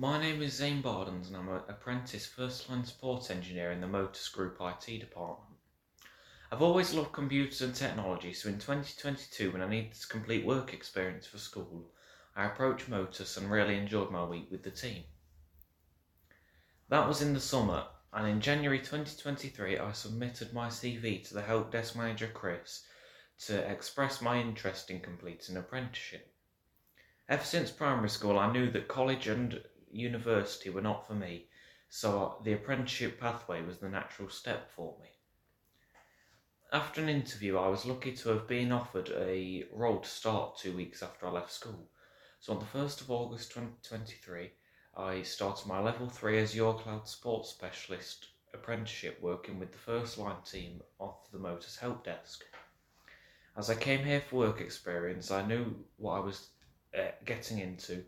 My 0.00 0.18
name 0.18 0.40
is 0.40 0.54
Zane 0.54 0.80
Bardens 0.80 1.28
and 1.28 1.36
I'm 1.36 1.50
an 1.50 1.60
apprentice 1.68 2.24
first 2.24 2.70
line 2.70 2.86
support 2.86 3.30
engineer 3.30 3.70
in 3.70 3.82
the 3.82 3.86
Motus 3.86 4.30
Group 4.30 4.56
IT 4.58 4.98
department. 4.98 5.58
I've 6.50 6.62
always 6.62 6.94
loved 6.94 7.12
computers 7.12 7.60
and 7.60 7.74
technology, 7.74 8.32
so 8.32 8.48
in 8.48 8.54
2022, 8.54 9.52
when 9.52 9.60
I 9.60 9.68
needed 9.68 9.92
to 9.92 10.08
complete 10.08 10.46
work 10.46 10.72
experience 10.72 11.26
for 11.26 11.36
school, 11.36 11.92
I 12.34 12.46
approached 12.46 12.88
Motus 12.88 13.36
and 13.36 13.50
really 13.50 13.76
enjoyed 13.76 14.10
my 14.10 14.24
week 14.24 14.50
with 14.50 14.62
the 14.62 14.70
team. 14.70 15.04
That 16.88 17.06
was 17.06 17.20
in 17.20 17.34
the 17.34 17.38
summer, 17.38 17.84
and 18.14 18.26
in 18.26 18.40
January 18.40 18.78
2023, 18.78 19.76
I 19.76 19.92
submitted 19.92 20.54
my 20.54 20.68
CV 20.68 21.28
to 21.28 21.34
the 21.34 21.42
help 21.42 21.72
desk 21.72 21.94
manager 21.94 22.30
Chris 22.32 22.86
to 23.40 23.70
express 23.70 24.22
my 24.22 24.40
interest 24.40 24.88
in 24.88 25.00
completing 25.00 25.56
an 25.56 25.60
apprenticeship. 25.60 26.32
Ever 27.28 27.44
since 27.44 27.70
primary 27.70 28.08
school, 28.08 28.38
I 28.38 28.50
knew 28.50 28.70
that 28.70 28.88
college 28.88 29.26
and 29.26 29.62
university 29.90 30.70
were 30.70 30.80
not 30.80 31.06
for 31.06 31.14
me, 31.14 31.48
so 31.88 32.40
the 32.44 32.52
apprenticeship 32.52 33.20
pathway 33.20 33.62
was 33.62 33.78
the 33.78 33.88
natural 33.88 34.28
step 34.28 34.70
for 34.70 34.96
me. 35.00 35.08
After 36.72 37.00
an 37.00 37.08
interview, 37.08 37.58
I 37.58 37.68
was 37.68 37.84
lucky 37.84 38.12
to 38.12 38.28
have 38.28 38.46
been 38.46 38.70
offered 38.70 39.10
a 39.10 39.64
role 39.72 39.98
to 39.98 40.08
start 40.08 40.56
two 40.56 40.76
weeks 40.76 41.02
after 41.02 41.26
I 41.26 41.30
left 41.30 41.52
school. 41.52 41.90
So 42.38 42.52
on 42.52 42.60
the 42.60 42.78
1st 42.78 43.00
of 43.00 43.10
August 43.10 43.50
2023, 43.50 44.52
I 44.96 45.22
started 45.22 45.66
my 45.66 45.80
level 45.80 46.08
3 46.08 46.40
Azure 46.40 46.74
Cloud 46.74 47.08
Support 47.08 47.46
Specialist 47.46 48.28
apprenticeship 48.54 49.18
working 49.20 49.58
with 49.58 49.72
the 49.72 49.78
first 49.78 50.18
line 50.18 50.42
team 50.44 50.80
of 50.98 51.14
the 51.32 51.38
Motus 51.38 51.76
Help 51.76 52.04
Desk. 52.04 52.44
As 53.56 53.68
I 53.68 53.74
came 53.74 54.04
here 54.04 54.20
for 54.20 54.36
work 54.36 54.60
experience, 54.60 55.30
I 55.30 55.46
knew 55.46 55.74
what 55.96 56.14
I 56.14 56.20
was 56.20 56.50
uh, 56.96 57.10
getting 57.24 57.58
into, 57.58 58.04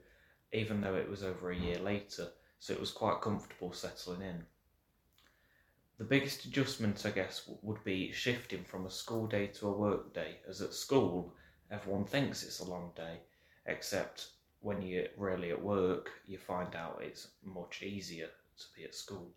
even 0.52 0.80
though 0.80 0.94
it 0.94 1.08
was 1.08 1.22
over 1.22 1.50
a 1.50 1.56
year 1.56 1.78
later, 1.78 2.28
so 2.58 2.72
it 2.72 2.80
was 2.80 2.90
quite 2.90 3.20
comfortable 3.20 3.72
settling 3.72 4.22
in. 4.22 4.44
The 5.98 6.04
biggest 6.04 6.44
adjustment, 6.44 7.04
I 7.06 7.10
guess, 7.10 7.48
would 7.62 7.84
be 7.84 8.12
shifting 8.12 8.64
from 8.64 8.86
a 8.86 8.90
school 8.90 9.26
day 9.26 9.46
to 9.48 9.68
a 9.68 9.76
work 9.76 10.12
day, 10.12 10.38
as 10.48 10.60
at 10.60 10.74
school, 10.74 11.34
everyone 11.70 12.04
thinks 12.04 12.42
it's 12.42 12.60
a 12.60 12.68
long 12.68 12.92
day, 12.96 13.20
except 13.66 14.28
when 14.60 14.82
you're 14.82 15.08
really 15.16 15.50
at 15.50 15.62
work, 15.62 16.10
you 16.26 16.38
find 16.38 16.74
out 16.74 17.02
it's 17.02 17.28
much 17.44 17.82
easier 17.82 18.28
to 18.58 18.64
be 18.76 18.84
at 18.84 18.94
school. 18.94 19.32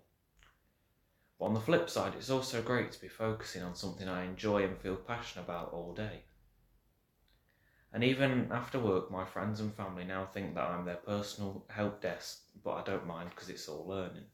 But 1.40 1.46
on 1.46 1.54
the 1.54 1.60
flip 1.60 1.90
side, 1.90 2.14
it's 2.16 2.30
also 2.30 2.62
great 2.62 2.92
to 2.94 3.02
be 3.02 3.08
focusing 3.08 3.62
on 3.62 3.76
something 3.76 4.08
I 4.08 4.26
enjoy 4.26 4.64
and 4.64 4.78
feel 4.78 4.96
passionate 4.96 5.44
about 5.44 5.74
all 5.74 5.94
day. 5.94 6.24
And 7.96 8.04
even 8.04 8.52
after 8.52 8.78
work, 8.78 9.10
my 9.10 9.24
friends 9.24 9.62
and 9.62 9.74
family 9.74 10.04
now 10.04 10.26
think 10.26 10.54
that 10.54 10.70
I'm 10.70 10.84
their 10.84 10.98
personal 10.98 11.64
help 11.70 12.02
desk, 12.02 12.42
but 12.62 12.74
I 12.74 12.84
don't 12.84 13.08
mind 13.08 13.30
because 13.30 13.48
it's 13.48 13.70
all 13.70 13.88
learning. 13.88 14.26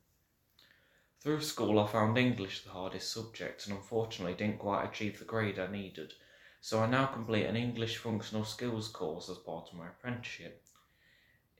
Through 1.19 1.41
school, 1.41 1.79
I 1.79 1.85
found 1.85 2.17
English 2.17 2.63
the 2.63 2.71
hardest 2.71 3.13
subject 3.13 3.67
and 3.67 3.75
unfortunately 3.75 4.33
didn't 4.33 4.57
quite 4.57 4.85
achieve 4.85 5.19
the 5.19 5.25
grade 5.25 5.59
I 5.59 5.67
needed, 5.67 6.15
so 6.59 6.79
I 6.79 6.87
now 6.87 7.05
complete 7.05 7.45
an 7.45 7.55
English 7.55 7.97
functional 7.97 8.45
skills 8.45 8.87
course 8.87 9.29
as 9.29 9.37
part 9.37 9.69
of 9.71 9.77
my 9.77 9.89
apprenticeship. 9.89 10.63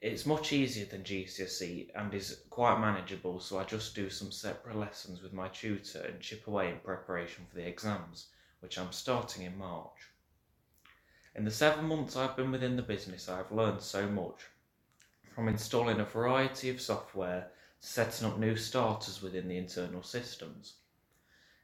It's 0.02 0.26
much 0.26 0.52
easier 0.52 0.86
than 0.86 1.04
GCSE 1.04 1.92
and 1.94 2.12
is 2.16 2.42
quite 2.50 2.80
manageable, 2.80 3.40
so 3.40 3.60
I 3.60 3.64
just 3.64 3.94
do 3.94 4.10
some 4.10 4.32
separate 4.32 4.76
lessons 4.76 5.22
with 5.22 5.34
my 5.34 5.50
tutor 5.50 6.02
and 6.02 6.20
chip 6.20 6.48
away 6.48 6.72
in 6.72 6.80
preparation 6.80 7.46
for 7.48 7.58
the 7.58 7.68
exams, 7.68 8.30
which 8.60 8.80
I'm 8.80 8.92
starting 8.92 9.44
in 9.44 9.56
March. 9.56 10.08
In 11.34 11.46
the 11.46 11.52
seven 11.52 11.86
months 11.86 12.18
I've 12.18 12.36
been 12.36 12.52
within 12.52 12.76
the 12.76 12.82
business, 12.82 13.30
I 13.30 13.38
have 13.38 13.54
learned 13.54 13.82
so 13.82 14.08
much. 14.08 14.48
From 15.34 15.48
installing 15.48 16.02
a 16.02 16.06
variety 16.06 16.70
of 16.70 16.82
software 16.82 17.52
to 17.80 17.88
setting 17.88 18.28
up 18.28 18.38
new 18.38 18.58
starters 18.58 19.22
within 19.22 19.48
the 19.48 19.58
internal 19.58 20.04
systems. 20.04 20.74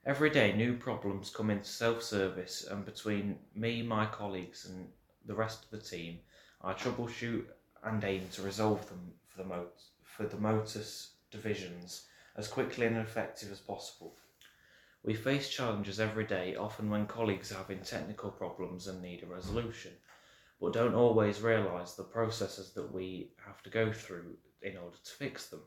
Every 0.06 0.30
day, 0.30 0.54
new 0.54 0.78
problems 0.78 1.30
come 1.30 1.50
into 1.50 1.70
self 1.70 2.02
service, 2.02 2.66
and 2.66 2.86
between 2.86 3.40
me, 3.54 3.82
my 3.82 4.06
colleagues, 4.06 4.66
and 4.66 4.88
the 5.26 5.36
rest 5.36 5.66
of 5.66 5.70
the 5.70 5.86
team, 5.86 6.22
I 6.62 6.72
troubleshoot 6.72 7.48
and 7.84 8.02
aim 8.06 8.30
to 8.32 8.44
resolve 8.44 8.88
them 8.88 9.16
for 9.28 9.40
the, 9.40 9.50
mot- 9.50 9.84
for 10.02 10.26
the 10.28 10.38
Motus 10.38 11.10
divisions 11.30 12.08
as 12.38 12.48
quickly 12.48 12.86
and 12.88 12.96
effective 12.96 13.52
as 13.52 13.60
possible. 13.60 14.16
We 15.08 15.14
face 15.14 15.48
challenges 15.48 16.02
every 16.02 16.26
day, 16.26 16.58
often 16.58 16.90
when 16.90 17.08
colleagues 17.08 17.54
are 17.54 17.60
having 17.60 17.80
technical 17.80 18.30
problems 18.30 18.88
and 18.88 19.02
need 19.02 19.24
a 19.24 19.26
resolution, 19.26 19.94
but 20.60 20.74
don't 20.74 20.96
always 20.96 21.40
realise 21.40 21.94
the 21.94 22.04
processes 22.04 22.74
that 22.74 22.92
we 22.92 23.32
have 23.46 23.64
to 23.64 23.70
go 23.70 23.94
through 23.94 24.36
in 24.62 24.76
order 24.76 24.98
to 25.02 25.12
fix 25.12 25.48
them. 25.48 25.62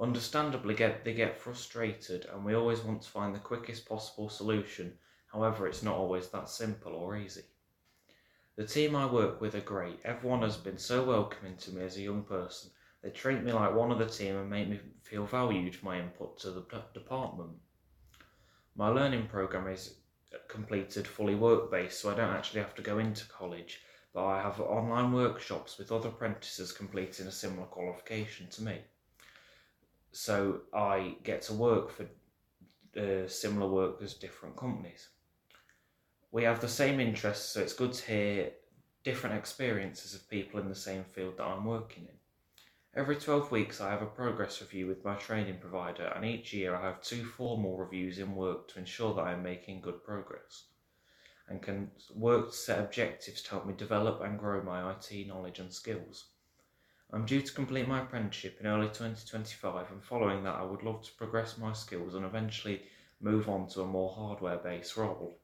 Understandably, 0.00 0.74
get, 0.74 1.04
they 1.04 1.12
get 1.12 1.38
frustrated, 1.38 2.24
and 2.32 2.42
we 2.42 2.54
always 2.54 2.80
want 2.80 3.02
to 3.02 3.10
find 3.10 3.34
the 3.34 3.38
quickest 3.38 3.86
possible 3.86 4.30
solution. 4.30 4.94
However, 5.30 5.66
it's 5.66 5.82
not 5.82 5.96
always 5.96 6.28
that 6.28 6.48
simple 6.48 6.94
or 6.94 7.18
easy. 7.18 7.44
The 8.56 8.66
team 8.66 8.96
I 8.96 9.04
work 9.04 9.42
with 9.42 9.54
are 9.56 9.60
great. 9.60 10.00
Everyone 10.06 10.40
has 10.40 10.56
been 10.56 10.78
so 10.78 11.04
welcoming 11.04 11.58
to 11.58 11.70
me 11.70 11.82
as 11.82 11.98
a 11.98 12.00
young 12.00 12.22
person. 12.22 12.70
They 13.02 13.10
treat 13.10 13.42
me 13.42 13.52
like 13.52 13.74
one 13.74 13.92
of 13.92 13.98
the 13.98 14.06
team 14.06 14.36
and 14.36 14.48
make 14.48 14.70
me 14.70 14.80
feel 15.02 15.26
valued 15.26 15.76
for 15.76 15.84
my 15.84 16.00
input 16.00 16.38
to 16.38 16.50
the 16.50 16.64
department. 16.94 17.58
My 18.76 18.88
learning 18.88 19.28
program 19.28 19.68
is 19.68 19.94
completed 20.48 21.06
fully 21.06 21.34
work 21.34 21.70
based, 21.70 22.00
so 22.00 22.10
I 22.10 22.14
don't 22.14 22.34
actually 22.34 22.60
have 22.60 22.74
to 22.74 22.82
go 22.82 22.98
into 22.98 23.26
college, 23.28 23.80
but 24.12 24.24
I 24.24 24.42
have 24.42 24.60
online 24.60 25.12
workshops 25.12 25.78
with 25.78 25.92
other 25.92 26.08
apprentices 26.08 26.72
completing 26.72 27.26
a 27.26 27.32
similar 27.32 27.66
qualification 27.66 28.48
to 28.50 28.62
me. 28.62 28.78
So 30.12 30.62
I 30.72 31.16
get 31.22 31.42
to 31.42 31.54
work 31.54 31.90
for 31.90 32.06
uh, 33.00 33.28
similar 33.28 33.68
work 33.68 34.02
as 34.02 34.14
different 34.14 34.56
companies 34.56 35.08
we 36.34 36.42
have 36.42 36.60
the 36.60 36.68
same 36.68 36.98
interests, 36.98 37.50
so 37.50 37.60
it's 37.60 37.72
good 37.72 37.92
to 37.92 38.06
hear 38.06 38.50
different 39.04 39.36
experiences 39.36 40.14
of 40.14 40.28
people 40.28 40.58
in 40.58 40.68
the 40.68 40.74
same 40.74 41.04
field 41.04 41.36
that 41.36 41.44
I'm 41.44 41.64
working 41.64 42.08
in. 42.08 42.23
Every 42.96 43.16
12 43.16 43.50
weeks, 43.50 43.80
I 43.80 43.90
have 43.90 44.02
a 44.02 44.06
progress 44.06 44.60
review 44.60 44.86
with 44.86 45.04
my 45.04 45.16
training 45.16 45.58
provider, 45.58 46.12
and 46.14 46.24
each 46.24 46.52
year 46.52 46.76
I 46.76 46.82
have 46.82 47.02
two 47.02 47.24
formal 47.24 47.76
reviews 47.76 48.20
in 48.20 48.36
work 48.36 48.68
to 48.68 48.78
ensure 48.78 49.12
that 49.14 49.22
I 49.22 49.32
am 49.32 49.42
making 49.42 49.80
good 49.80 50.04
progress 50.04 50.66
and 51.48 51.60
can 51.60 51.90
work 52.14 52.50
to 52.50 52.56
set 52.56 52.78
objectives 52.78 53.42
to 53.42 53.50
help 53.50 53.66
me 53.66 53.74
develop 53.76 54.20
and 54.20 54.38
grow 54.38 54.62
my 54.62 54.92
IT 54.92 55.26
knowledge 55.26 55.58
and 55.58 55.72
skills. 55.72 56.26
I'm 57.12 57.26
due 57.26 57.42
to 57.42 57.52
complete 57.52 57.88
my 57.88 58.02
apprenticeship 58.02 58.58
in 58.60 58.66
early 58.68 58.86
2025, 58.86 59.90
and 59.90 60.04
following 60.04 60.44
that, 60.44 60.54
I 60.54 60.62
would 60.62 60.84
love 60.84 61.02
to 61.02 61.12
progress 61.14 61.58
my 61.58 61.72
skills 61.72 62.14
and 62.14 62.24
eventually 62.24 62.82
move 63.20 63.48
on 63.48 63.66
to 63.70 63.82
a 63.82 63.86
more 63.86 64.14
hardware 64.14 64.58
based 64.58 64.96
role. 64.96 65.40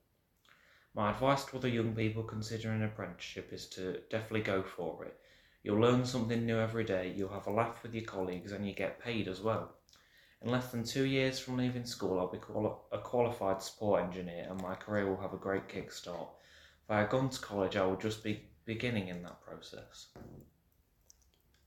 My 0.94 1.10
advice 1.10 1.44
to 1.46 1.56
other 1.56 1.68
young 1.68 1.96
people 1.96 2.22
considering 2.22 2.80
an 2.80 2.86
apprenticeship 2.86 3.52
is 3.52 3.66
to 3.70 4.02
definitely 4.08 4.42
go 4.42 4.62
for 4.62 5.04
it. 5.04 5.18
You'll 5.62 5.80
learn 5.80 6.04
something 6.04 6.46
new 6.46 6.58
every 6.58 6.84
day, 6.84 7.12
you'll 7.14 7.32
have 7.32 7.46
a 7.46 7.52
laugh 7.52 7.82
with 7.82 7.94
your 7.94 8.04
colleagues, 8.04 8.52
and 8.52 8.66
you 8.66 8.74
get 8.74 9.00
paid 9.00 9.28
as 9.28 9.40
well. 9.40 9.76
In 10.42 10.50
less 10.50 10.70
than 10.70 10.84
two 10.84 11.04
years 11.04 11.38
from 11.38 11.58
leaving 11.58 11.84
school, 11.84 12.18
I'll 12.18 12.28
be 12.28 12.38
quali- 12.38 12.80
a 12.92 12.98
qualified 12.98 13.62
support 13.62 14.02
engineer 14.02 14.46
and 14.48 14.60
my 14.62 14.74
career 14.74 15.06
will 15.06 15.20
have 15.20 15.34
a 15.34 15.38
great 15.38 15.68
kickstart. 15.68 16.28
If 16.84 16.90
I 16.90 17.00
had 17.00 17.10
gone 17.10 17.28
to 17.28 17.40
college, 17.40 17.76
I 17.76 17.86
would 17.86 18.00
just 18.00 18.24
be 18.24 18.48
beginning 18.64 19.08
in 19.08 19.22
that 19.22 19.42
process. 19.42 20.08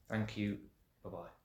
Thank 0.10 0.38
you. 0.38 0.60
Bye 1.04 1.10
bye. 1.12 1.43